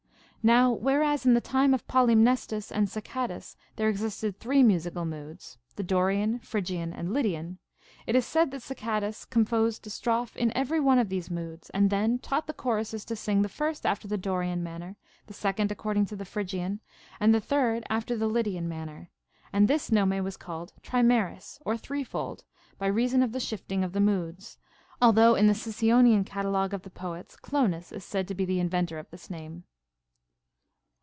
ΝοΛν 0.43 0.81
Avhereas 0.81 1.23
in 1.23 1.35
the 1.35 1.39
time 1.39 1.71
of 1.71 1.85
Polymnestus 1.87 2.71
and 2.71 2.87
Sacadas 2.89 3.55
there 3.75 3.87
existed 3.87 4.39
three 4.39 4.63
musical 4.63 5.05
moods, 5.05 5.59
the 5.75 5.83
Dorian, 5.83 6.39
Phrygian, 6.39 6.91
and 6.93 7.13
Lydian, 7.13 7.59
it 8.07 8.15
is 8.15 8.25
said 8.25 8.49
that 8.49 8.63
Sacadas 8.63 9.23
composed 9.29 9.85
a 9.85 9.91
strophe 9.91 10.35
in 10.35 10.51
every 10.57 10.79
one 10.79 10.97
of 10.97 11.09
those 11.09 11.29
moods, 11.29 11.69
and 11.75 11.91
then 11.91 12.17
taught 12.17 12.47
the 12.47 12.55
choruses 12.55 13.05
to 13.05 13.15
sing 13.15 13.43
the 13.43 13.49
first 13.49 13.85
after 13.85 14.07
the 14.07 14.17
Dorian 14.17 14.63
manner, 14.63 14.95
the 15.27 15.33
second 15.35 15.71
according 15.71 16.07
to 16.07 16.15
the 16.15 16.25
Phrygian, 16.25 16.79
and 17.19 17.35
the 17.35 17.39
third 17.39 17.83
after 17.87 18.17
the 18.17 18.25
Lydian 18.27 18.67
manner; 18.67 19.11
and 19.53 19.67
this 19.67 19.91
nome 19.91 20.23
was 20.23 20.37
called 20.37 20.73
Trimeres 20.81 21.59
(or 21.67 21.77
threefold) 21.77 22.45
by 22.79 22.87
reason 22.87 23.21
of 23.21 23.31
the 23.31 23.39
shifting 23.39 23.83
of 23.83 23.93
the 23.93 24.01
moods, 24.11 24.57
although 24.99 25.35
in 25.35 25.45
the 25.45 25.53
Sicyonian 25.53 26.25
cata 26.25 26.49
logue 26.49 26.73
of 26.73 26.81
the 26.81 26.89
poets 26.89 27.37
Clonas 27.37 27.91
is 27.93 28.03
said 28.03 28.27
to 28.27 28.33
be 28.33 28.43
the 28.43 28.59
inventor 28.59 28.97
of 28.97 29.07
this 29.11 29.29
name. 29.29 29.65